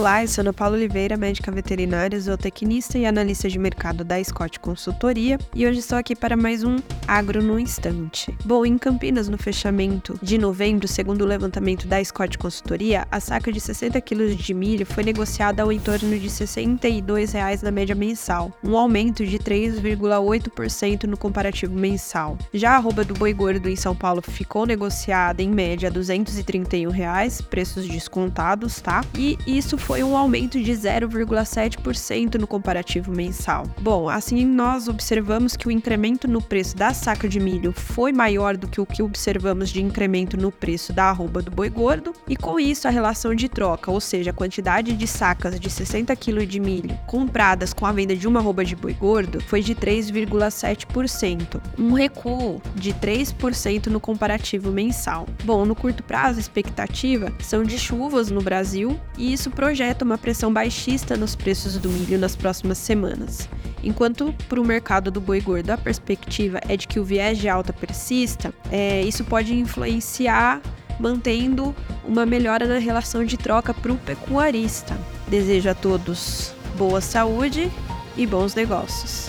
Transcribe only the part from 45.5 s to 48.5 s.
de 60 kg de milho compradas com a venda de uma